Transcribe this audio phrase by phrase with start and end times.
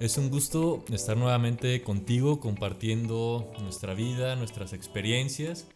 [0.00, 5.68] Es un gusto estar nuevamente contigo compartiendo nuestra vida, nuestras experiencias,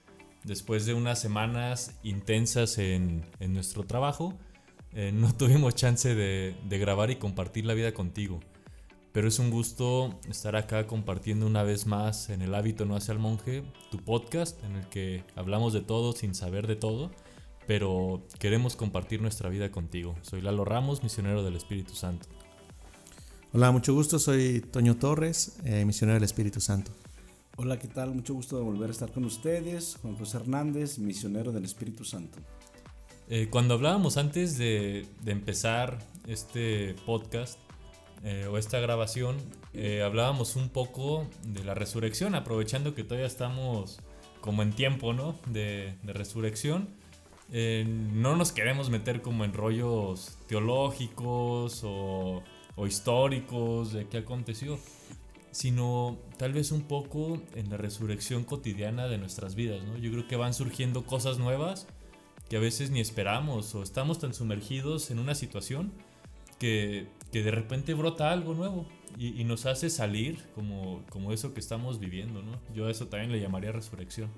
[0.45, 4.33] después de unas semanas intensas en, nuestro trabajo.
[4.95, 8.41] Eh, no tuvimos chance de, de grabar y compartir la vida contigo.
[9.15, 13.13] Pero es un gusto estar acá compartiendo una vez más en el hábito no hace
[13.13, 17.13] al monje, tu podcast en el que hablamos de todo sin saber de todo,
[17.65, 20.17] pero queremos compartir nuestra vida contigo.
[20.23, 22.27] Soy Lalo Ramos, misionero del Espíritu Santo.
[23.53, 26.91] Hola, mucho gusto, soy Toño Torres, eh, misionero del Espíritu Santo.
[27.55, 28.13] Hola, ¿qué tal?
[28.13, 29.97] Mucho gusto de volver a estar con ustedes.
[30.03, 32.41] Juan José Hernández, misionero del Espíritu Santo.
[33.29, 37.61] Eh, cuando hablábamos antes de, empezar este podcast
[38.25, 39.37] eh, o esta grabación,
[40.05, 44.01] hablábamos un poco de la resurrección, aprovechando que todavía estamos
[44.41, 45.37] como en tiempo, ¿no?
[45.47, 46.89] De, resurrección.
[47.51, 52.43] no nos queremos meter como en rollos teológicos o
[52.87, 54.79] históricos de qué aconteció,
[55.55, 59.81] sino tal vez un poco en la resurrección cotidiana de nuestras vidas.
[60.01, 61.87] Yo creo que van surgiendo cosas nuevas
[62.49, 65.93] que a veces ni esperamos o estamos tan sumergidos en una situación
[66.59, 68.87] que, que de repente brota algo nuevo
[69.19, 72.61] y, y, nos hace salir como, como eso que estamos viviendo, ¿no?
[72.73, 74.31] Yo a eso también le llamaría resurrección.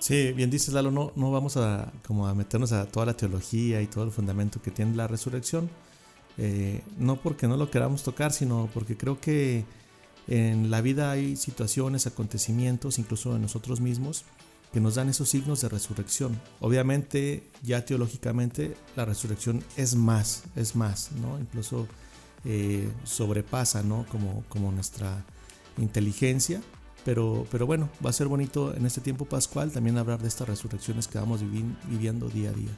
[0.00, 3.80] Sí, bien dices Lalo, no, no vamos a, como a meternos a toda la teología
[3.82, 5.70] y todo el fundamento que tiene la resurrección,
[6.38, 9.64] eh, no porque no lo queramos tocar, sino porque creo que
[10.26, 14.24] en la vida hay situaciones, acontecimientos, incluso en nosotros mismos,
[14.74, 16.36] que nos dan esos signos de resurrección.
[16.58, 21.38] Obviamente, ya teológicamente, la resurrección es más, es más, ¿no?
[21.38, 21.86] Incluso
[22.44, 24.04] eh, sobrepasa, ¿no?
[24.10, 25.24] Como, como nuestra
[25.78, 26.60] inteligencia.
[27.04, 30.48] Pero, pero bueno, va a ser bonito en este tiempo pascual también hablar de estas
[30.48, 31.42] resurrecciones que vamos
[31.88, 32.72] viviendo día a día.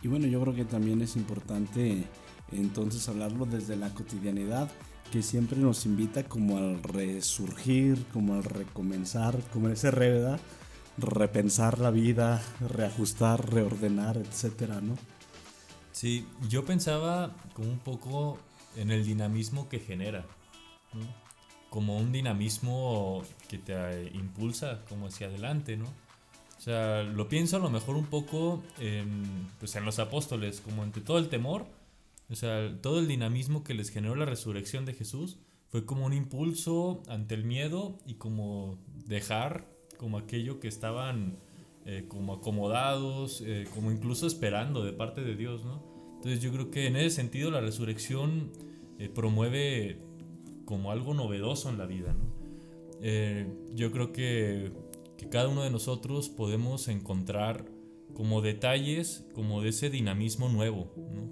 [0.00, 2.06] Y bueno, yo creo que también es importante
[2.50, 4.70] entonces hablarlo desde la cotidianidad
[5.12, 10.38] que siempre nos invita como al resurgir, como al recomenzar, como ese re,
[11.00, 14.96] Repensar la vida, reajustar, reordenar, etcétera, ¿no?
[15.92, 18.38] Sí, yo pensaba como un poco
[18.76, 20.24] en el dinamismo que genera,
[21.70, 25.86] como un dinamismo que te impulsa como hacia adelante, ¿no?
[26.58, 30.84] O sea, lo pienso a lo mejor un poco en, pues en los apóstoles, como
[30.84, 31.66] entre todo el temor,
[32.28, 36.12] o sea, todo el dinamismo que les generó la resurrección de Jesús fue como un
[36.12, 39.66] impulso ante el miedo y como dejar
[40.00, 41.36] como aquello que estaban
[41.84, 45.82] eh, como acomodados, eh, como incluso esperando de parte de Dios, ¿no?
[46.14, 48.50] Entonces yo creo que en ese sentido la resurrección
[48.98, 50.00] eh, promueve
[50.64, 52.40] como algo novedoso en la vida, ¿no?
[53.74, 54.72] yo creo que,
[55.16, 57.64] que cada uno de nosotros podemos encontrar
[58.12, 61.30] como detalles como de ese dinamismo nuevo, ¿no?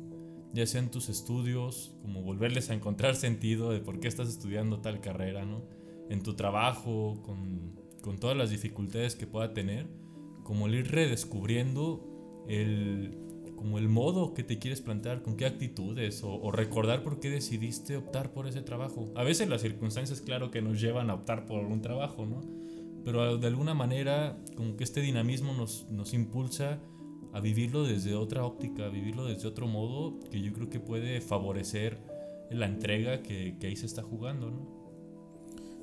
[0.55, 4.81] ya sea en tus estudios, como volverles a encontrar sentido de por qué estás estudiando
[4.81, 5.63] tal carrera, ¿no?
[6.09, 7.79] En tu trabajo, con,
[8.09, 9.87] con todas las dificultades que pueda tener,
[10.43, 12.09] como el ir redescubriendo
[12.49, 13.19] el,
[13.55, 17.29] como el modo que te quieres plantear, con qué actitudes, o, o, recordar por qué
[17.29, 19.13] decidiste optar por ese trabajo.
[19.15, 22.41] A veces las circunstancias, claro, que nos llevan a optar por un trabajo, ¿no?
[23.05, 26.81] Pero de alguna manera, como que este dinamismo nos, impulsa
[27.35, 31.21] a vivirlo desde otra óptica, a vivirlo desde otro modo que yo creo que puede
[31.21, 31.99] favorecer
[32.51, 34.78] la entrega que, que ahí se está jugando, ¿no?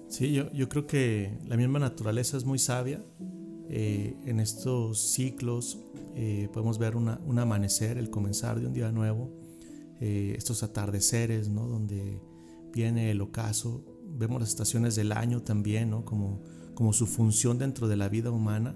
[0.08, 3.04] Sí, yo, yo, creo que la misma naturaleza es muy sabia.
[3.70, 5.80] Eh, en estos ciclos
[6.16, 9.32] eh, podemos ver una, un amanecer, el comenzar de un día nuevo,
[10.00, 11.68] eh, estos atardeceres, ¿no?
[11.68, 12.22] Donde
[12.72, 16.06] viene el ocaso, vemos las estaciones del año también, ¿no?
[16.06, 16.44] Como,
[16.76, 18.76] como su función dentro de la vida humana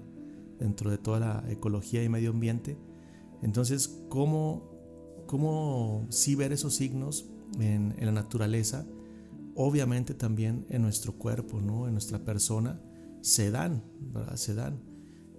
[0.60, 2.78] dentro de toda la ecología y medio ambiente.
[3.42, 4.70] Entonces, ¿cómo,
[5.26, 7.26] cómo sí ver esos signos
[7.58, 8.86] en, en la naturaleza?
[9.62, 11.86] Obviamente también en nuestro cuerpo, ¿no?
[11.86, 12.80] en nuestra persona,
[13.20, 14.36] se dan, ¿verdad?
[14.36, 14.80] Se dan.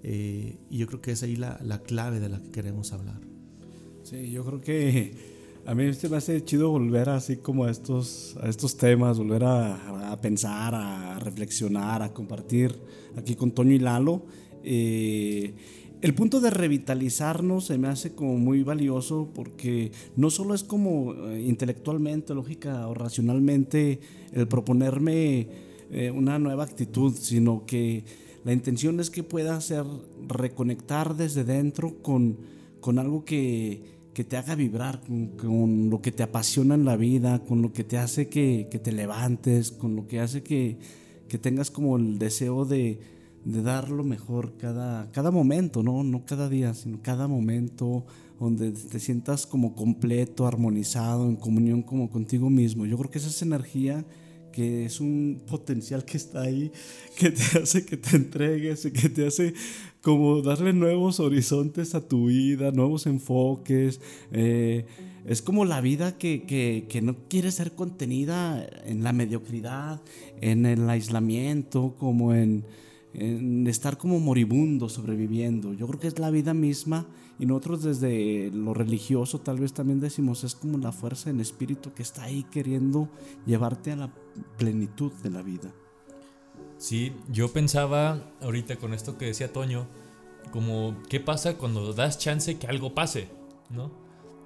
[0.03, 3.19] Eh, y yo creo que es ahí la, la, clave de la que queremos hablar.
[4.03, 5.15] Sí, yo creo que
[5.65, 10.11] a mí me hace chido volver así como a estos, a estos temas, volver a,
[10.11, 12.79] a pensar, a reflexionar, a compartir
[13.17, 14.27] aquí con Toño y Lalo
[14.63, 15.55] eh,
[16.01, 21.13] el punto de revitalizarnos se me hace como muy valioso porque no solo es como
[21.13, 23.99] eh, intelectualmente, lógica o racionalmente
[24.33, 25.47] el proponerme
[25.91, 28.03] eh, una nueva actitud, sino que
[28.43, 29.85] la intención es que pueda hacer
[30.27, 32.37] reconectar desde dentro con,
[32.79, 33.83] con algo que,
[34.15, 35.01] que te haga vibrar,
[35.37, 38.79] con, lo que te apasiona en la vida, con lo que te hace que, que
[38.79, 40.79] te levantes, con lo que hace que,
[41.27, 46.03] que tengas como el deseo de de dar lo mejor cada, cada momento, ¿no?
[46.03, 48.05] no cada día, sino cada momento
[48.39, 52.85] donde te sientas como completo, armonizado, en comunión como contigo mismo.
[52.85, 54.05] Yo creo que esa es energía
[54.51, 56.71] que es un potencial que está ahí,
[57.17, 59.53] que te hace que te entregues que te hace
[60.01, 64.01] como darle nuevos horizontes a tu vida, nuevos enfoques.
[64.31, 64.85] Eh,
[65.25, 70.01] es como la vida que, que, que, no quiere ser contenida en la mediocridad,
[70.41, 72.65] en el aislamiento, como en,
[73.13, 75.73] en estar como moribundo sobreviviendo.
[75.73, 77.07] Yo creo que es la vida misma
[77.39, 81.93] y nosotros desde lo religioso tal vez también decimos es como la fuerza en espíritu
[81.93, 83.09] que está ahí queriendo
[83.45, 84.13] llevarte a la
[84.57, 85.73] plenitud de la vida.
[86.77, 89.87] Sí, yo pensaba ahorita con esto que decía Toño,
[90.51, 93.27] como qué pasa cuando das chance que algo pase,
[93.69, 93.91] ¿no?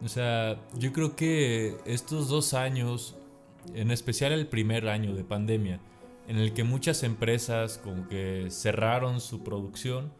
[0.03, 3.15] O sea, yo creo que estos dos años,
[3.73, 5.79] en especial el primer año de pandemia,
[6.27, 10.11] en el que muchas empresas como que cerraron su producción,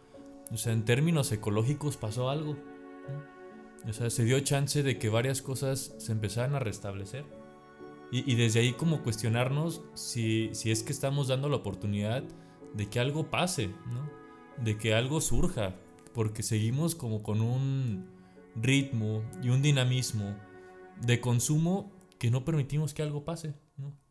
[0.52, 2.56] o sea, en términos ecológicos pasó algo.
[3.88, 7.26] O sea, se dio chance de que varias cosas se empezaran a restablecer.
[8.12, 12.24] Y, desde ahí como cuestionarnos si, si, es que estamos dando la oportunidad
[12.74, 13.72] de que algo pase.
[14.64, 15.76] De que algo surja,
[16.14, 18.08] porque seguimos como con un
[18.56, 20.36] ritmo y un dinamismo
[21.02, 23.54] de consumo que no permitimos que algo pase.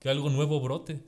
[0.00, 1.02] Que algo nuevo brote.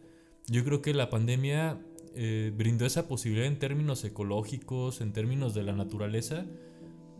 [0.48, 1.80] Yo creo que la pandemia
[2.14, 6.46] eh, brindó esa posibilidad en términos ecológicos, en términos de la naturaleza,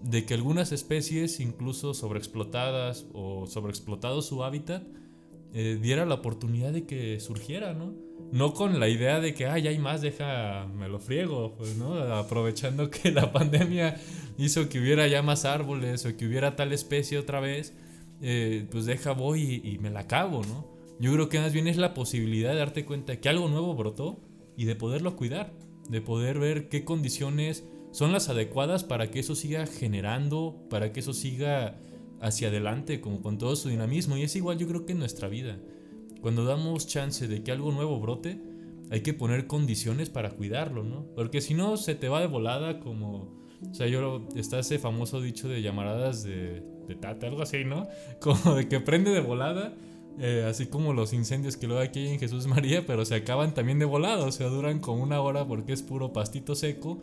[0.03, 4.85] de que algunas especies, incluso sobreexplotadas o sobreexplotado su hábitat,
[5.53, 7.95] eh, diera la oportunidad de que surgiera, ¿no?
[8.31, 11.95] No con la idea de que, ay, hay más, deja, me lo friego, pues, ¿no?
[11.95, 14.01] Aprovechando que la pandemia
[14.39, 17.75] hizo que hubiera ya más árboles o que hubiera tal especie otra vez,
[18.23, 20.76] eh, pues deja, voy y, y me la acabo, ¿no?
[20.99, 24.21] Yo creo que más bien es la posibilidad de darte cuenta que algo nuevo brotó
[24.57, 25.53] y de poderlo cuidar,
[25.89, 31.01] de poder ver qué condiciones son las adecuadas para que eso siga generando, para que
[31.01, 31.79] eso siga
[32.21, 34.17] hacia adelante, como con todo su dinamismo.
[34.17, 35.59] Y es igual yo creo que en nuestra vida.
[36.23, 38.41] Cuando damos chance de que algo nuevo brote,
[38.91, 41.07] hay que poner condiciones para cuidarlo, ¿no?
[41.15, 43.37] Porque si no, se te va de volada como...
[43.71, 47.89] O sea, yo está ese famoso dicho de llamaradas de, de tata, algo así, ¿no?
[48.21, 49.75] Como de que prende de volada
[50.19, 53.79] eh, así como los incendios que luego aquí en Jesús María, pero se acaban también
[53.79, 56.99] de volado, o sea, duran como una hora porque es puro pastito seco.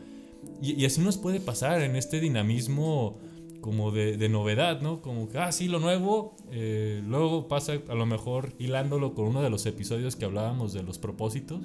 [0.62, 3.18] Y, así nos puede pasar en este dinamismo
[3.62, 5.02] como de, novedad, ¿no?
[5.02, 9.42] Como que, ah, sí, lo nuevo, eh, luego pasa a lo mejor hilándolo con uno
[9.42, 11.62] de los episodios que hablábamos de los propósitos,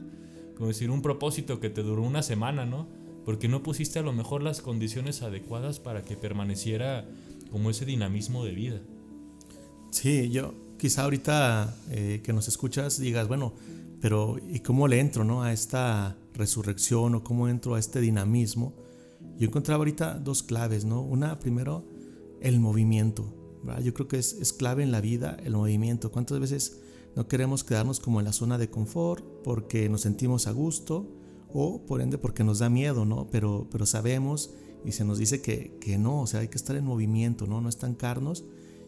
[0.54, 2.86] como decir, un propósito que te duró una semana, ¿no?
[3.24, 7.04] Porque no pusiste a lo mejor las condiciones adecuadas para que permaneciera
[7.50, 8.80] como ese dinamismo de vida.
[9.90, 13.52] Sí, yo, quizá ahorita eh, que nos escuchas digas, bueno,
[14.00, 15.42] pero ¿y cómo le entro ¿no?
[15.42, 18.74] a esta resurrección o cómo entro a este dinamismo?
[19.38, 21.02] Yo encontraba ahorita dos claves, ¿no?
[21.02, 21.84] Una, primero,
[22.40, 23.34] el movimiento.
[23.82, 26.12] Yo creo que es, es, clave en la vida el movimiento.
[26.12, 26.80] ¿Cuántas veces
[27.16, 31.10] no queremos quedarnos como en la zona de confort porque nos sentimos a gusto
[31.52, 33.28] o por ende porque nos da miedo, ¿no?
[33.30, 34.54] Pero, pero sabemos
[34.84, 37.60] y se nos dice que, que no, o sea, hay que estar en movimiento, ¿no?
[37.60, 38.44] No estancarnos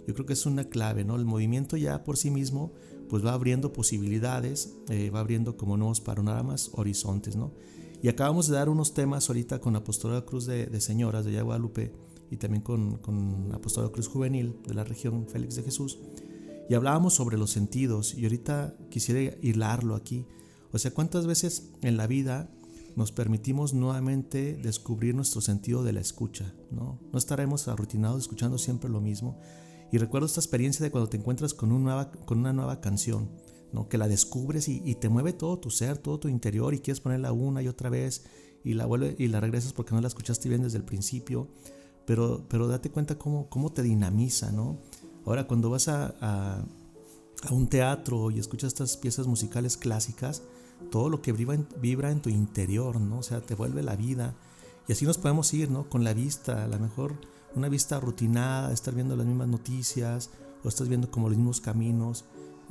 [0.07, 1.17] yo creo que es una clave, ¿no?
[1.17, 2.73] El movimiento ya por sí mismo
[3.09, 7.53] pues va abriendo posibilidades, eh, va abriendo como nuevos panoramas, horizontes, ¿no?
[8.03, 11.93] Y acabamos de dar unos temas ahorita con Apostolado Cruz de, Señoras de Guadalupe
[12.31, 15.99] y también con, con Apostolado Cruz Juvenil de la región Félix de Jesús.
[16.71, 20.25] Y hablábamos sobre los sentidos y ahorita quisiera hilarlo aquí.
[20.73, 22.49] O sea, ¿cuántas veces en la vida
[22.95, 26.55] nos permitimos nuevamente descubrir nuestro sentido de la escucha?
[26.71, 29.41] No, no estaremos arrutinados escuchando siempre lo mismo,
[29.93, 33.31] y recuerdo esta experiencia de cuando te encuentras con una nueva, con una nueva canción,
[33.73, 33.89] ¿no?
[33.89, 37.33] que la descubres y, te mueve todo tu ser, todo tu interior y quieres ponerla
[37.33, 38.25] una y otra vez
[38.63, 41.49] y la, vuelve, y la regresas porque no la escuchaste bien desde el principio.
[42.07, 44.81] Pero, pero date cuenta cómo, cómo te dinamiza, ¿no?
[45.27, 46.65] Ahora, cuando vas a, a,
[47.53, 50.43] un teatro y escuchas estas piezas musicales clásicas,
[50.91, 53.19] todo lo que vibra en, vibra en tu interior, ¿no?
[53.19, 54.35] O sea, te vuelve la vida.
[54.89, 55.89] Y así nos podemos ir, ¿no?
[55.89, 57.15] Con la vista, a lo mejor
[57.55, 60.31] una vista rutinada, estar viendo las mismas noticias
[60.65, 62.25] o estás viendo como los mismos caminos,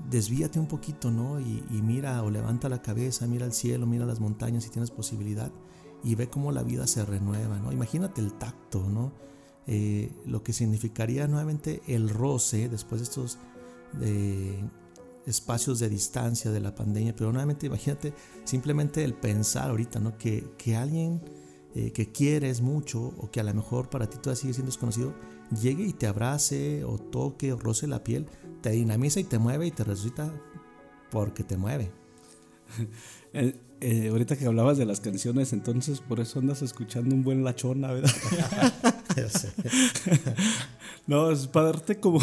[0.09, 1.39] desvíate un poquito, ¿no?
[1.39, 5.51] Y, mira o levanta la cabeza, mira el cielo, mira las montañas si tienes posibilidad
[6.03, 7.71] y ve cómo la vida se renueva, ¿no?
[7.71, 9.11] Imagínate el tacto, ¿no?
[9.67, 13.37] Eh, lo que significaría nuevamente el roce después de estos
[14.01, 14.63] eh,
[15.25, 18.13] espacios de distancia de la pandemia, pero nuevamente imagínate
[18.45, 20.17] simplemente el pensar ahorita, ¿no?
[20.17, 21.21] Que, que alguien
[21.75, 25.13] eh, que quieres mucho o que a lo mejor para ti todavía sigue siendo desconocido,
[25.61, 28.25] llegue y te abrace o toque o roce la piel,
[28.61, 30.33] te dinamiza y te mueve y te resucita
[31.11, 31.91] porque te mueve.
[33.31, 37.43] Eh, eh, ahorita que hablabas de las canciones, entonces por eso andas escuchando un buen
[37.43, 38.11] lachona, ¿verdad?
[41.07, 42.19] no, es para darte como,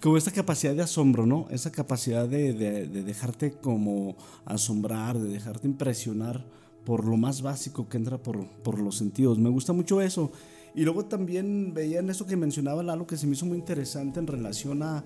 [0.00, 1.46] como esta capacidad de asombro, ¿no?
[1.50, 4.16] Esa capacidad de, de, de, dejarte como
[4.46, 6.46] asombrar, de dejarte impresionar
[6.84, 9.38] por lo más básico que entra por, por los sentidos.
[9.38, 10.30] Me gusta mucho eso.
[10.74, 14.20] Y luego también veía en eso que mencionaba Lalo que se me hizo muy interesante
[14.20, 15.04] en relación a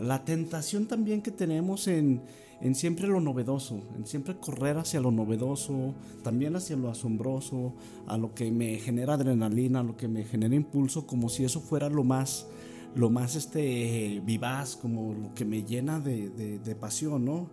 [0.00, 2.22] la tentación también que tenemos en,
[2.60, 7.74] en siempre lo novedoso, en siempre correr hacia lo novedoso, también hacia lo asombroso,
[8.06, 11.60] a lo que me genera adrenalina, a lo que me genera impulso, como si eso
[11.60, 12.46] fuera lo más,
[12.94, 17.50] lo más este, vivaz, como lo que me llena de, de, de pasión, ¿no?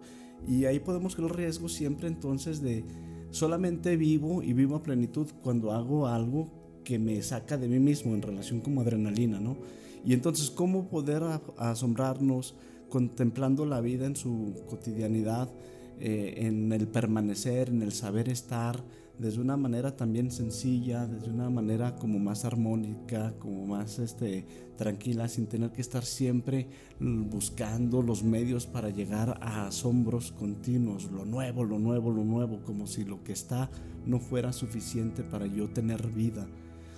[0.48, 2.86] Y ahí podemos el riesgo siempre entonces de
[3.32, 6.48] solamente vivo y vivo a plenitud cuando hago algo
[6.84, 9.58] que me saca de mí mismo en relación como adrenalina, ¿no?
[10.06, 11.24] Y entonces, ¿cómo poder
[11.58, 12.56] asombrarnos
[12.90, 15.50] contemplando la vida en su cotidianidad,
[16.00, 18.82] eh, en el permanecer, en el saber estar,
[19.20, 24.46] desde una manera también sencilla, desde una manera como más armónica, como más este,
[24.78, 26.68] tranquila, sin tener que estar siempre
[27.00, 32.86] buscando los medios para llegar a asombros continuos, lo nuevo, lo nuevo, lo nuevo, como
[32.86, 33.70] si lo que está
[34.06, 36.48] no fuera suficiente para yo tener vida.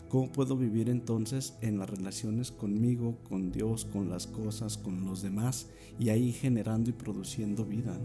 [0.09, 5.21] ¿Cómo puedo vivir entonces en las relaciones conmigo, con Dios, con las cosas, con los
[5.21, 5.67] demás
[5.99, 7.95] y ahí generando y produciendo vida?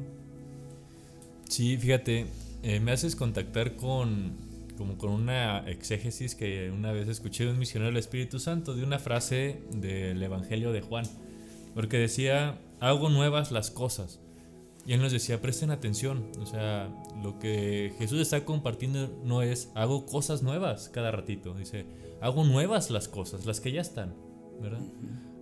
[1.49, 2.26] Sí, fíjate,
[2.64, 4.38] eh, me haces contactar con,
[4.78, 8.83] como con una exégesis que una vez escuché de un misionero del Espíritu Santo, de
[8.83, 11.04] una frase del Evangelio de Juan,
[11.75, 14.18] porque decía, hago nuevas las cosas.
[14.87, 16.88] Y él nos decía, presten atención, o sea,
[17.23, 21.85] lo que Jesús está compartiendo no es, hago cosas nuevas cada ratito, dice,
[22.23, 24.14] hago nuevas las cosas, las que ya están,
[24.62, 24.80] ¿verdad?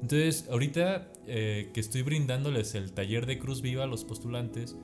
[0.00, 4.76] Entonces, ahorita eh, que estoy brindándoles el taller de Cruz Viva a los postulantes,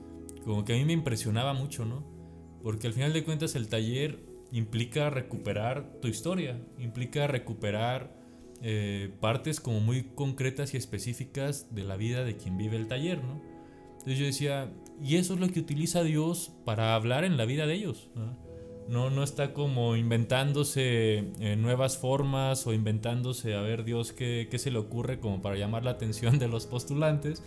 [0.45, 2.18] como que a mí me impresionaba mucho, ¿no?
[2.63, 4.19] Porque al final de cuentas el taller
[4.51, 8.13] implica recuperar tu historia, implica recuperar
[8.61, 13.23] eh, partes como muy concretas y específicas de la vida de quien vive el taller,
[13.23, 13.41] ¿no?
[13.91, 17.67] Entonces yo decía, y eso es lo que utiliza Dios para hablar en la vida
[17.67, 18.09] de ellos.
[18.87, 24.57] No, no, está como inventándose eh, nuevas formas o inventándose a ver Dios qué, qué
[24.57, 27.43] se le ocurre como para llamar la atención de los postulantes,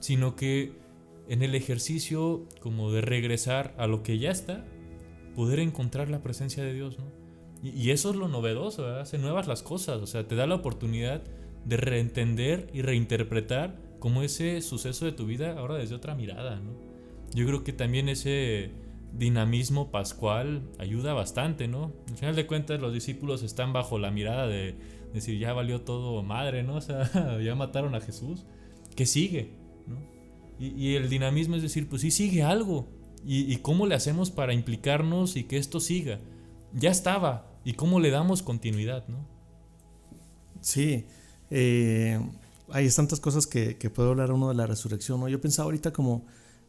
[0.00, 0.72] sino que
[1.28, 4.64] en el ejercicio como de regresar a lo que ya está,
[5.34, 7.04] poder encontrar la presencia de Dios, ¿no?
[7.62, 11.22] Y, eso es lo novedoso, hace nuevas las cosas, o sea, te da la oportunidad
[11.64, 16.72] de reentender y reinterpretar como ese suceso de tu vida ahora desde otra mirada, ¿no?
[17.34, 18.70] Yo creo que también ese
[19.12, 21.92] dinamismo pascual ayuda bastante, ¿no?
[22.08, 24.76] Al final de cuentas los discípulos están bajo la mirada de
[25.12, 26.74] decir, ya valió todo madre, ¿no?
[26.78, 28.44] O sea, ya mataron a Jesús.
[28.94, 29.52] ¿Qué sigue?
[29.86, 30.17] ¿no?
[30.58, 32.88] Y, el dinamismo es decir, pues sí sigue algo.
[33.24, 36.18] ¿Y, ¿Y cómo le hacemos para implicarnos y que esto siga?
[36.74, 37.46] Ya estaba.
[37.64, 39.26] ¿Y cómo le damos continuidad, no?
[40.60, 41.04] Sí.
[41.50, 42.20] Eh,
[42.70, 45.20] hay tantas cosas que, que puedo hablar uno de la resurrección.
[45.20, 45.28] ¿no?
[45.28, 46.26] Yo pensaba ahorita como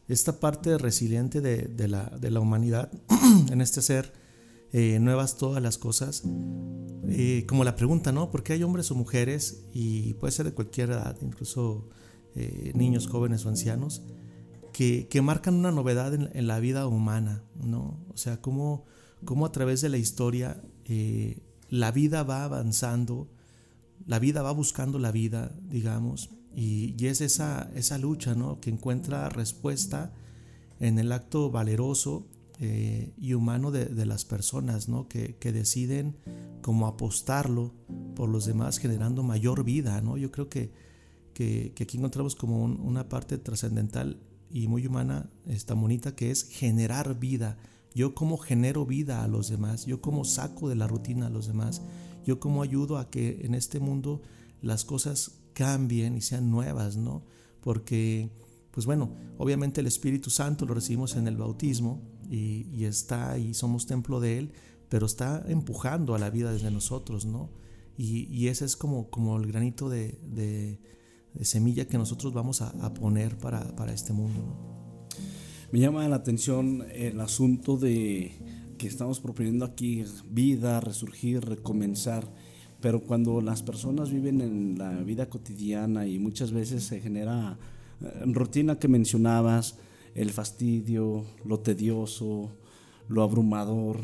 [0.08, 2.90] esta parte resiliente de, de, la, de la, humanidad
[3.50, 4.12] en este ser,
[4.72, 6.22] eh, nuevas todas las cosas,
[7.08, 8.30] eh, como la pregunta, ¿no?
[8.30, 11.88] ¿Por qué hay hombres o mujeres, y puede ser de cualquier edad, incluso
[12.34, 14.02] eh, niños, jóvenes o ancianos,
[14.72, 17.98] que, que marcan una novedad en, la vida humana, ¿no?
[18.12, 18.84] O sea, cómo,
[19.24, 23.28] cómo a través de la historia eh, la vida va avanzando,
[24.06, 28.60] la vida va buscando la vida, digamos, y, y, es esa, esa lucha ¿no?
[28.60, 30.12] que encuentra respuesta
[30.80, 32.26] en el acto valeroso
[32.58, 35.08] eh, y humano de, de, las personas ¿no?
[35.08, 36.16] que, que deciden
[36.60, 37.72] como apostarlo
[38.16, 40.00] por los demás generando mayor vida.
[40.00, 40.16] ¿no?
[40.16, 40.72] Yo creo que,
[41.34, 44.20] que, aquí encontramos como un, una parte trascendental
[44.50, 47.56] y muy humana, esta bonita, que es generar vida.
[47.94, 51.46] Yo como genero vida a los demás, yo como saco de la rutina a los
[51.46, 51.82] demás,
[52.24, 54.22] yo como ayudo a que en este mundo
[54.60, 57.24] las cosas cambien y sean nuevas, ¿no?
[57.60, 58.30] Porque,
[58.70, 63.86] pues bueno, obviamente el Espíritu Santo lo recibimos en el bautismo y, está y somos
[63.86, 64.52] templo de Él,
[64.88, 67.50] pero está empujando a la vida desde nosotros, ¿no?
[67.96, 70.80] Y, ese es como, como el granito de
[71.42, 74.56] semilla que nosotros vamos a, poner para, para, este mundo.
[75.72, 78.32] Me llama la atención el asunto de
[78.78, 82.28] que estamos proponiendo aquí vida, resurgir, recomenzar
[82.80, 87.58] pero cuando las personas viven en la vida cotidiana y muchas veces se genera
[88.00, 89.76] eh, rutina que mencionabas,
[90.14, 92.50] el fastidio, lo tedioso,
[93.08, 94.00] lo abrumador,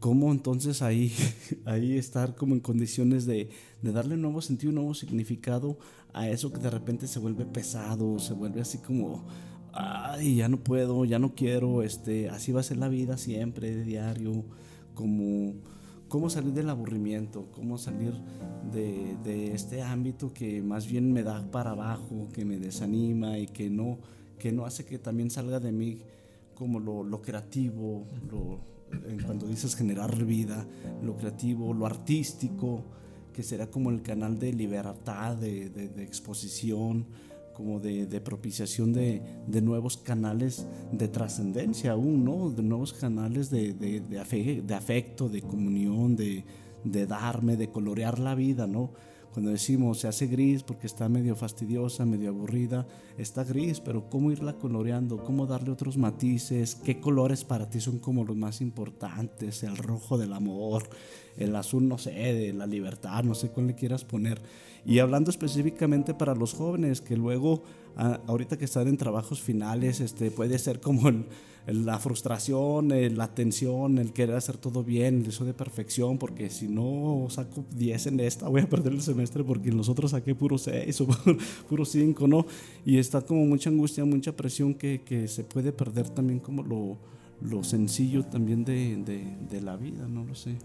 [0.00, 1.12] ¿cómo entonces ahí,
[1.66, 3.50] ahí estar como en condiciones de,
[3.82, 5.78] de darle un nuevo sentido, un nuevo significado
[6.12, 9.24] a eso que de repente se vuelve pesado, se vuelve así como,
[9.72, 13.74] ay, ya no puedo, ya no quiero, este, así va a ser la vida siempre,
[13.74, 14.44] de diario,
[14.94, 15.54] como
[16.08, 18.12] cómo salir del aburrimiento, cómo salir
[18.72, 23.46] de, de, este ámbito que más bien me da para abajo, que me desanima y
[23.46, 23.98] que no,
[24.38, 26.00] que no hace que también salga de mí
[26.56, 28.58] como lo, lo creativo, lo,
[29.24, 30.66] cuando dices generar vida,
[31.02, 32.84] lo creativo, lo artístico,
[33.32, 37.06] que será como el canal de libertad, de, de, exposición,
[37.54, 39.22] como de, de propiciación de,
[39.62, 42.50] nuevos canales de trascendencia aún, ¿no?
[42.50, 46.44] De nuevos canales de afecto, de comunión, de,
[47.06, 48.92] darme, de colorear la vida, ¿no?
[49.32, 54.32] Cuando decimos se hace gris porque está medio fastidiosa, medio aburrida, está gris, pero cómo
[54.32, 59.62] irla coloreando, cómo darle otros matices, qué colores para ti son como los más importantes,
[59.62, 60.88] el rojo del amor,
[61.36, 64.42] el azul, no sé, de la libertad, no sé cuál le quieras poner.
[64.84, 67.62] Y hablando específicamente para los jóvenes, que luego,
[67.96, 71.26] ahorita que están en trabajos finales, este, puede ser como el,
[71.66, 77.26] la frustración, la tensión, el querer hacer todo bien, deseo de perfección, porque si no
[77.30, 80.58] saco 10 en esta, voy a perder el semestre porque en los otros saqué puro
[80.58, 81.06] 6 o
[81.68, 82.46] puro 5, ¿no?
[82.84, 86.98] Y está como mucha angustia, mucha presión que, que se puede perder también como lo,
[87.40, 90.56] lo sencillo también de, de, de la vida, no lo sé.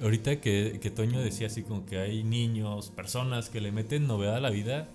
[0.00, 4.36] Ahorita que, que, Toño decía así como que hay niños, personas que le meten novedad
[4.36, 4.88] a la vida,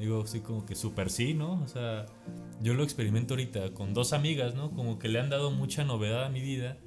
[0.00, 1.62] digo así como que súper sí, ¿no?
[1.62, 2.06] O sea,
[2.62, 4.72] yo lo experimento ahorita con dos amigas, ¿no?
[4.72, 6.78] Como que le han dado mucha novedad a mi vida,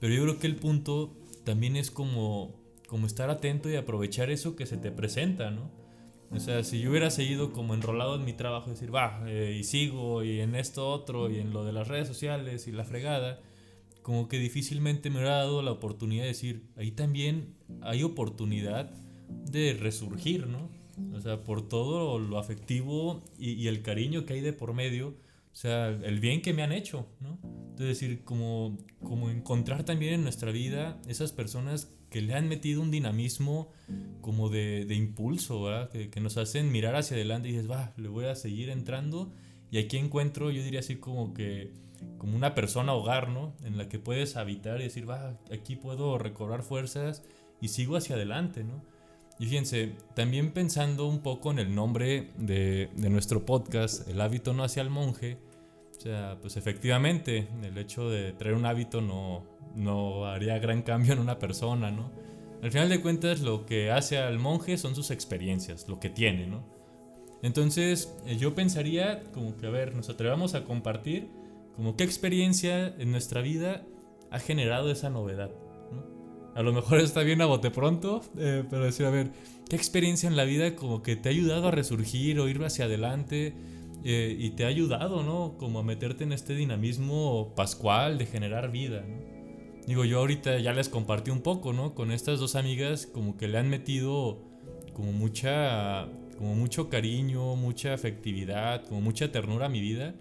[0.00, 1.14] pero yo creo que el punto
[1.44, 5.70] también es como, como estar atento y aprovechar eso que se te presenta, ¿no?
[6.30, 9.64] O sea, si yo hubiera seguido como enrolado en mi trabajo, decir, va, eh, y
[9.64, 13.40] sigo, y en esto otro, y en lo de las redes sociales, y la fregada,
[14.00, 18.90] como que difícilmente me hubiera dado la oportunidad de decir, ahí también hay oportunidad
[19.28, 20.70] de resurgir, ¿no?
[21.14, 25.54] O sea, por todo lo afectivo y, el cariño que hay de por medio, o
[25.56, 27.38] sea, el bien que me han hecho, ¿no?
[27.42, 32.82] Entonces, decir, como, como encontrar también en nuestra vida esas personas que le han metido
[32.82, 33.70] un dinamismo
[34.20, 35.90] como de, de impulso, ¿verdad?
[35.90, 39.32] Que, que, nos hacen mirar hacia adelante y dices, va, le voy a seguir entrando.
[39.70, 41.72] Y aquí encuentro, yo diría así como que
[42.18, 43.54] como una persona hogar, ¿no?
[43.64, 47.24] En la que puedes habitar y decir, va, aquí puedo recobrar fuerzas
[47.60, 48.82] y sigo hacia adelante, ¿no?
[49.42, 54.52] Y fíjense, también pensando un poco en el nombre de, de nuestro podcast, El hábito
[54.52, 55.36] no hacia el monje,
[55.98, 61.14] o sea, pues efectivamente, el hecho de traer un hábito no, no haría gran cambio
[61.14, 62.12] en una persona, ¿no?
[62.62, 66.46] Al final de cuentas, lo que hace al monje son sus experiencias, lo que tiene,
[66.46, 66.64] ¿no?
[67.42, 71.28] Entonces, eh, yo pensaría como que, a ver, nos atrevamos a compartir
[71.74, 73.82] como qué experiencia en nuestra vida
[74.30, 75.50] ha generado esa novedad.
[76.54, 79.30] A lo mejor está bien a bote pronto, eh, pero decir, a ver,
[79.68, 82.84] ¿qué experiencia en la vida como que te ha ayudado a resurgir o ir hacia
[82.84, 83.54] adelante
[84.04, 85.56] eh, y te ha ayudado, ¿no?
[85.58, 89.04] Como a meterte en este dinamismo pascual de generar vida,
[89.86, 91.94] Digo, yo ahorita ya les compartí un poco, ¿no?
[91.94, 94.38] Con estas dos amigas como que le han metido
[94.92, 96.06] como mucha,
[96.38, 100.14] como mucho cariño, mucha afectividad, como mucha ternura a mi vida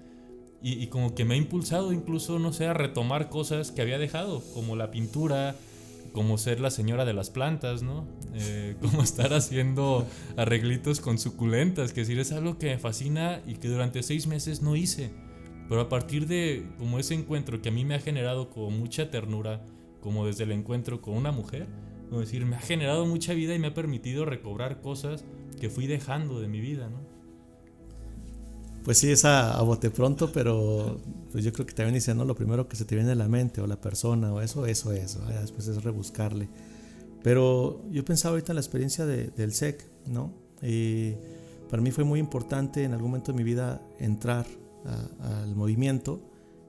[0.63, 4.43] y, como que me ha impulsado incluso, no sé, a retomar cosas que había dejado,
[4.53, 5.55] como la pintura,
[6.11, 8.07] como ser la señora de las plantas, ¿no?
[8.33, 10.05] Eh, como estar haciendo
[10.37, 14.61] arreglitos con suculentas, que decir, es algo que me fascina y que durante seis meses
[14.61, 15.11] no hice.
[15.69, 19.09] Pero a partir de como ese encuentro que a mí me ha generado como mucha
[19.09, 19.65] ternura,
[20.01, 21.67] como desde el encuentro con una mujer,
[22.09, 25.23] como decir, me ha generado mucha vida y me ha permitido recobrar cosas
[25.61, 27.10] que fui dejando de mi vida, ¿no?
[28.83, 30.99] Pues sí, es a, bote pronto, pero
[31.31, 33.61] pues yo creo que también diciendo lo primero que se te viene a la mente
[33.61, 35.21] o la persona o eso, eso, eso.
[35.25, 36.49] Después es rebuscarle.
[37.23, 40.33] Pero yo pensaba ahorita en la experiencia del SEC, ¿no?
[40.63, 41.13] Y
[41.69, 44.47] para mí fue muy importante en algún momento de mi vida entrar
[45.19, 46.19] al movimiento,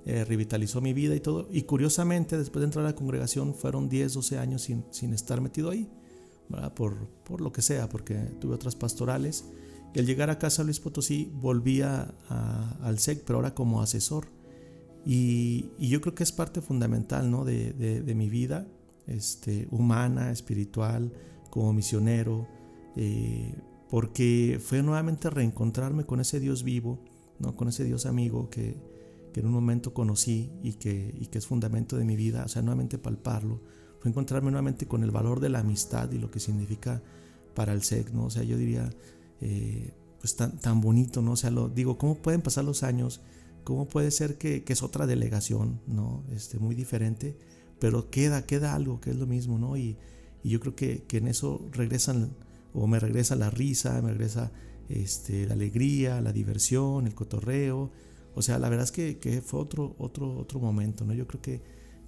[0.05, 1.49] eh, revitalizó mi vida y todo.
[1.51, 5.41] Y curiosamente, después de entrar a la congregación, fueron 10, 12 años sin, sin estar
[5.41, 5.89] metido ahí,
[6.51, 6.75] ¿verdad?
[6.75, 9.47] Por, por lo que sea, porque tuve otras pastorales.
[9.95, 14.29] Y al llegar a casa Luis Potosí volvía al SEC, pero ahora como asesor.
[15.05, 17.45] Y, yo creo que es parte fundamental ¿no?
[17.45, 18.67] de, mi vida
[19.07, 21.13] este, humana, espiritual,
[21.51, 22.49] como misionero,
[22.97, 23.55] eh,
[23.91, 26.99] porque fue nuevamente reencontrarme con ese Dios vivo,
[27.39, 27.55] ¿no?
[27.55, 28.91] con ese Dios amigo que,
[29.35, 32.61] en un momento conocí y que, y que es fundamento de mi vida, o sea,
[32.61, 33.63] nuevamente palparlo.
[33.99, 37.03] Fue encontrarme nuevamente con el valor de la amistad y lo que significa
[37.55, 38.27] para el SEC, ¿no?
[38.27, 38.91] O sea, yo diría,
[39.43, 41.33] eh, pues tan, tan bonito, ¿no?
[41.33, 43.21] O sea, lo, digo, ¿cómo pueden pasar los años?
[43.65, 46.25] ¿Cómo puede ser que, que, es otra delegación, ¿no?
[46.31, 47.37] Este, muy diferente,
[47.81, 49.77] pero queda, queda algo que es lo mismo, ¿no?
[49.77, 49.99] Y,
[50.45, 52.37] y yo creo que, que, en eso regresan,
[52.73, 54.53] o me regresa la risa, me regresa
[54.89, 57.91] este, la alegría, la diversión, el cotorreo.
[58.37, 61.15] O sea, la verdad es que, que, fue otro, otro, otro momento, ¿no?
[61.15, 61.63] Yo creo que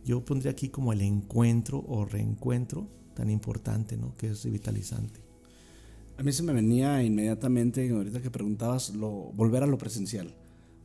[0.04, 4.14] yo pondría aquí como el encuentro o reencuentro tan importante, ¿no?
[4.16, 5.23] Que es revitalizante.
[6.16, 10.32] A mí se me venía inmediatamente, ahorita que preguntabas, lo, volver a lo presencial.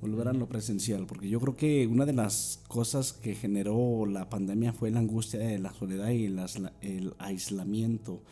[0.02, 4.30] Volver a lo presencial, porque yo creo que una de las cosas que generó la
[4.30, 8.24] pandemia fue la angustia de la soledad y el aislamiento.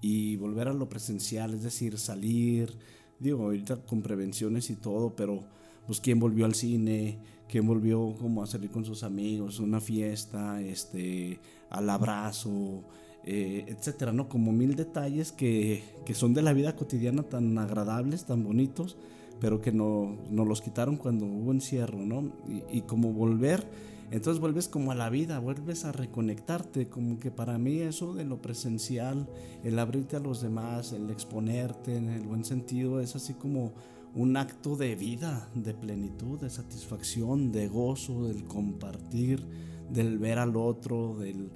[0.00, 2.76] Y volver a lo presencial, es decir, salir,
[3.20, 5.44] digo, ahorita con prevenciones y todo, pero
[5.86, 10.60] pues quién volvió al cine, quién volvió como a salir con sus amigos, una fiesta,
[10.60, 11.38] este,
[11.70, 12.82] al abrazo,
[13.24, 14.28] eh, etcétera, ¿no?
[14.28, 18.96] Como mil detalles que, que, son de la vida cotidiana tan agradables, tan bonitos,
[19.40, 22.32] pero que no, nos los quitaron cuando hubo encierro, ¿no?
[22.48, 23.64] Y, y, como volver,
[24.10, 28.24] entonces vuelves como a la vida, vuelves a reconectarte, como que para mí eso de
[28.24, 29.28] lo presencial,
[29.62, 33.72] el abrirte a los demás, el exponerte en el buen sentido, es así como
[34.14, 39.46] un acto de vida, de plenitud, de satisfacción, de gozo, del compartir,
[39.90, 41.50] del ver al otro, del,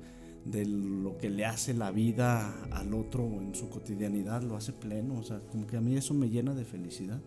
[0.51, 5.19] de lo que le hace la vida al otro en su cotidianidad, lo hace pleno.
[5.19, 7.21] O sea, como que a mí eso me llena de felicidad.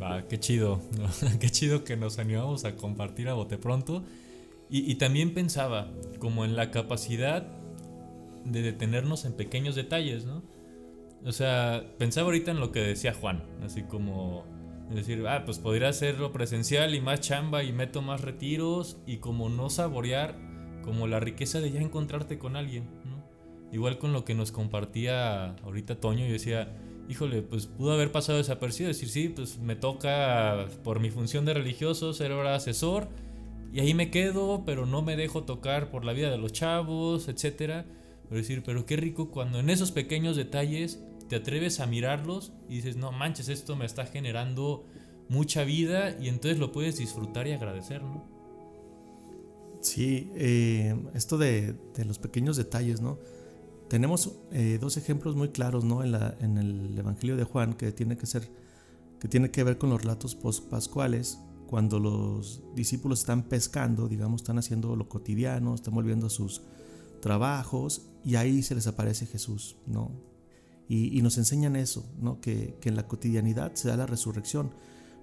[0.00, 0.80] Va, qué chido,
[1.40, 4.04] qué chido que nos animamos a compartir a bote pronto.
[4.68, 7.46] Y, y también pensaba como en la capacidad
[8.44, 10.42] de detenernos en pequeños detalles, ¿no?
[11.24, 14.44] O sea, pensaba ahorita en lo que decía Juan, así como
[14.90, 19.48] decir, ah, pues podría hacerlo presencial y más chamba y meto más retiros y como
[19.48, 20.53] no saborear
[20.84, 23.24] como la riqueza de ya encontrarte con alguien, ¿no?
[23.72, 26.72] Igual con lo que nos compartía ahorita Toño, yo decía,
[27.08, 31.54] híjole, pues pudo haber pasado desapercibido, decir, sí, pues me toca por mi función de
[31.54, 33.08] religioso ser ahora asesor
[33.72, 37.26] y ahí me quedo, pero no me dejo tocar por la vida de los chavos,
[37.26, 37.84] etcétera.
[38.28, 42.76] Pero decir, pero qué rico cuando en esos pequeños detalles te atreves a mirarlos y
[42.76, 44.84] dices, no manches, esto me está generando
[45.28, 48.33] mucha vida y entonces lo puedes disfrutar y agradecer, ¿no?
[49.84, 53.18] Sí, eh, esto de, los pequeños detalles, ¿no?
[53.90, 56.02] Tenemos eh, dos ejemplos muy claros, ¿no?
[56.02, 58.48] En, la, en, el Evangelio de Juan que tiene que ser,
[59.20, 60.36] que tiene que ver con los relatos
[60.70, 66.62] pascuales, cuando los discípulos están pescando, digamos, están haciendo lo cotidiano, están volviendo a sus
[67.20, 70.12] trabajos y ahí se les aparece Jesús, ¿no?
[70.88, 72.40] Y, nos enseñan eso, ¿no?
[72.40, 74.70] Que, en la cotidianidad se da la resurrección.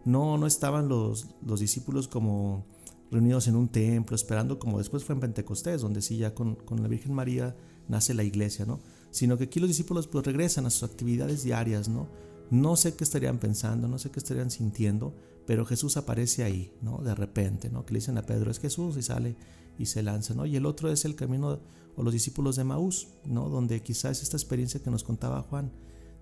[0.05, 1.25] No, no estaban los
[1.59, 2.67] discípulos como
[3.11, 6.81] reunidos en un templo, esperando como después fue en Pentecostés, donde sí ya con, con
[6.81, 7.55] la Virgen María
[7.87, 8.79] nace la iglesia, ¿no?
[9.11, 12.07] Sino que aquí los discípulos pues regresan a sus actividades diarias, ¿no?
[12.49, 15.13] No sé qué estarían pensando, no sé qué estarían sintiendo,
[15.45, 16.99] pero Jesús aparece ahí, ¿no?
[16.99, 17.85] De repente, ¿no?
[17.85, 19.35] Que le dicen a Pedro, es Jesús y sale
[19.77, 20.45] y se lanza, ¿no?
[20.45, 21.59] Y el otro es el camino
[21.95, 23.49] o los discípulos de Maús, ¿no?
[23.49, 25.71] Donde quizás esta experiencia que nos contaba Juan,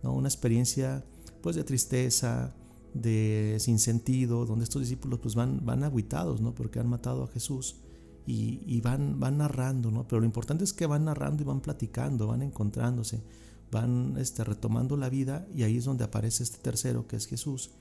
[0.01, 0.13] ¿no?
[0.13, 1.03] Una experiencia
[1.41, 2.55] pues de tristeza,
[2.93, 6.53] de sin sentido, donde estos discípulos pues van, van aguitados, ¿no?
[6.55, 7.77] Porque han matado a Jesús
[8.25, 10.07] y, van, van narrando, ¿no?
[10.07, 13.23] Pero lo importante es que van narrando y van platicando, van encontrándose,
[13.71, 17.71] van este, retomando la vida y ahí es donde aparece este tercero que es Jesús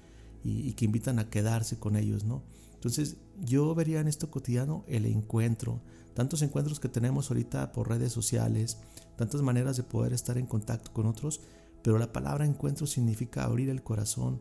[0.42, 2.42] y, y que invitan a quedarse con ellos, ¿no?
[2.72, 5.82] Entonces yo vería en esto cotidiano el encuentro,
[6.14, 8.78] tantos encuentros que tenemos ahorita por redes sociales,
[9.16, 11.40] tantas maneras de poder estar en contacto con otros,
[11.82, 14.40] pero la palabra encuentro significa abrir el corazón,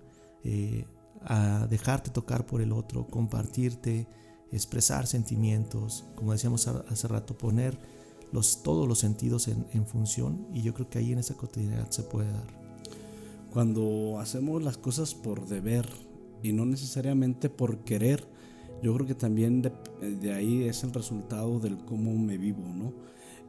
[0.49, 0.85] eh,
[1.23, 4.07] a dejarte tocar por el otro, compartirte,
[4.53, 7.77] expresar sentimientos, como decíamos hace rato, poner
[8.31, 11.91] los, todos los sentidos en, en función y yo creo que ahí en esa cotidianidad
[11.91, 12.47] se puede dar.
[13.51, 15.89] Cuando hacemos las cosas por deber
[16.41, 18.25] y no necesariamente por querer,
[18.81, 22.93] yo creo que también de, de ahí es el resultado del cómo me vivo, ¿no?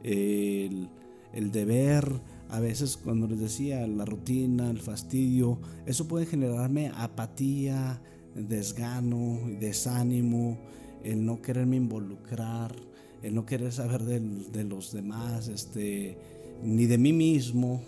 [0.03, 0.89] El,
[1.33, 8.01] el deber, a veces cuando les decía la rutina, el fastidio, eso puede generarme apatía,
[8.35, 10.57] desgano, desánimo,
[11.03, 12.75] el no quererme involucrar,
[13.21, 16.17] el no querer saber de, de los demás, este,
[16.63, 17.81] ni de mí mismo.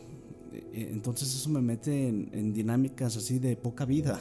[0.54, 4.20] E, entonces eso me mete en dinámicas así de poca vida.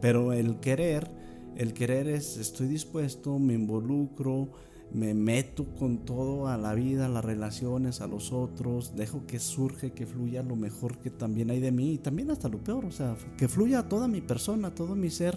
[0.00, 1.08] Pero el querer,
[1.56, 4.48] el querer es estoy dispuesto, me involucro,
[4.92, 9.40] me meto con todo a la vida, a las relaciones, a los otros, dejo que
[9.40, 12.84] surge, que fluya lo mejor que también hay de mí y también hasta lo peor,
[12.84, 15.36] o sea, que fluya toda mi persona, todo mi ser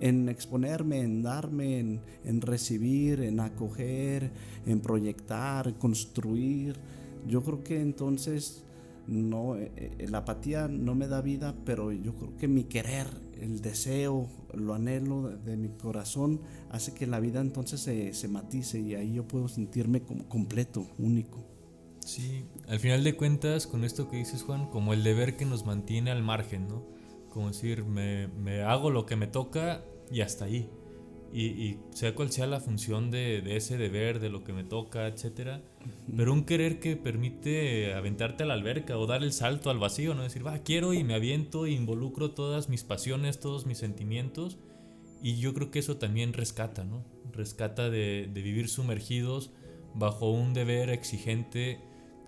[0.00, 4.30] en exponerme, en darme, en, recibir, en acoger,
[4.66, 6.76] en proyectar, construir.
[7.26, 8.64] Yo creo que entonces
[9.06, 13.06] no, eh, eh, la apatía no me da vida, pero yo creo que mi querer,
[13.40, 18.80] el deseo, lo anhelo de, mi corazón hace que la vida entonces se, se, matice
[18.80, 21.44] y ahí yo puedo sentirme como completo, único.
[22.04, 25.66] Sí, al final de cuentas, con esto que dices Juan, como el deber que nos
[25.66, 26.86] mantiene al margen, ¿no?
[27.28, 30.70] Como decir, me, me hago lo que me toca y hasta ahí.
[31.30, 35.06] Y, sea cual sea la función de, de, ese deber, de lo que me toca,
[35.06, 35.62] etcétera,
[36.16, 40.14] pero un querer que permite aventarte a la alberca o dar el salto al vacío,
[40.14, 40.22] ¿no?
[40.22, 44.58] Decir, va, quiero y me aviento e involucro todas mis pasiones, todos mis sentimientos.
[45.22, 47.04] Y yo creo que eso también rescata, ¿no?
[47.32, 49.50] Rescata de, vivir sumergidos
[49.94, 51.80] bajo un deber exigente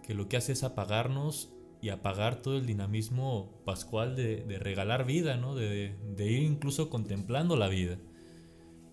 [0.07, 5.07] que lo que hace es apagarnos y apagar todo el dinamismo pascual de, de regalar
[5.07, 5.55] vida, ¿no?
[5.55, 7.99] De, de ir incluso contemplando la vida.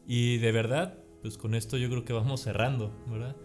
[0.08, 3.36] Y de verdad, pues con esto yo creo que vamos cerrando, ¿verdad?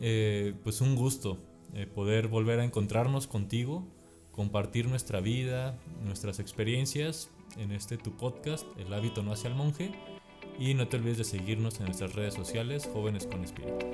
[0.00, 1.38] Eh, pues un gusto
[1.74, 3.86] eh, poder volver a encontrarnos contigo,
[4.32, 9.92] compartir nuestra vida, nuestras experiencias en este tu podcast, El hábito no hacia el monje.
[10.58, 13.86] Y no te olvides de seguirnos en nuestras redes sociales, Jóvenes con Espíritu.